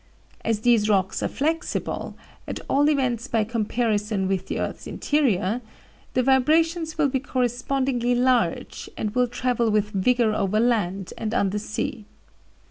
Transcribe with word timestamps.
As 0.43 0.61
these 0.61 0.89
rocks 0.89 1.21
are 1.21 1.27
flexible, 1.27 2.15
at 2.47 2.59
all 2.67 2.89
events 2.89 3.27
by 3.27 3.43
comparison 3.43 4.27
with 4.27 4.47
the 4.47 4.57
earth's 4.59 4.87
interior, 4.87 5.61
the 6.15 6.23
vibrations 6.23 6.97
will 6.97 7.07
be 7.07 7.19
correspondingly 7.19 8.15
large, 8.15 8.89
and 8.97 9.13
will 9.13 9.27
travel 9.27 9.69
with 9.69 9.91
vigor 9.91 10.33
over 10.33 10.59
land 10.59 11.13
and 11.19 11.35
under 11.35 11.59
sea. 11.59 12.05